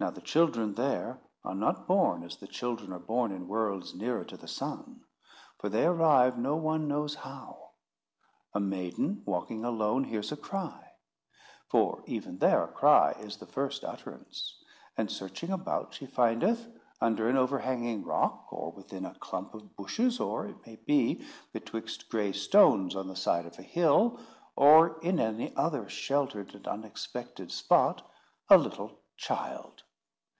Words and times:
Now 0.00 0.10
the 0.10 0.20
children, 0.20 0.74
there, 0.74 1.20
are 1.44 1.54
not 1.54 1.86
born 1.86 2.24
as 2.24 2.36
the 2.36 2.48
children 2.48 2.92
are 2.92 2.98
born 2.98 3.30
in 3.30 3.46
worlds 3.46 3.94
nearer 3.94 4.24
to 4.24 4.36
the 4.36 4.48
sun. 4.48 5.04
For 5.60 5.68
they 5.68 5.86
arrive 5.86 6.36
no 6.36 6.56
one 6.56 6.88
knows 6.88 7.14
how. 7.14 7.70
A 8.52 8.58
maiden, 8.58 9.22
walking 9.24 9.64
alone, 9.64 10.02
hears 10.02 10.32
a 10.32 10.36
cry: 10.36 10.94
for 11.68 12.02
even 12.04 12.38
there 12.38 12.64
a 12.64 12.72
cry 12.72 13.12
is 13.12 13.36
the 13.36 13.46
first 13.46 13.84
utterance; 13.84 14.56
and 14.96 15.08
searching 15.08 15.50
about, 15.52 15.94
she 15.94 16.06
findeth, 16.06 16.66
under 17.00 17.28
an 17.28 17.36
overhanging 17.36 18.02
rock, 18.04 18.48
or 18.52 18.72
within 18.72 19.06
a 19.06 19.14
clump 19.20 19.54
of 19.54 19.76
bushes, 19.76 20.18
or, 20.18 20.48
it 20.48 20.66
may 20.66 20.74
be, 20.74 21.24
betwixt 21.52 22.08
gray 22.08 22.32
stones 22.32 22.96
on 22.96 23.06
the 23.06 23.14
side 23.14 23.46
of 23.46 23.56
a 23.56 23.62
hill, 23.62 24.18
or 24.56 24.98
in 25.00 25.20
any 25.20 25.54
other 25.54 25.88
sheltered 25.88 26.52
and 26.56 26.66
unexpected 26.66 27.52
spot, 27.52 28.10
a 28.50 28.58
little 28.58 28.98
child. 29.16 29.84